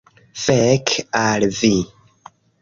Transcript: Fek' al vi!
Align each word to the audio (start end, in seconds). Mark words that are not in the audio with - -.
Fek' 0.43 0.93
al 1.25 1.47
vi! 1.59 1.71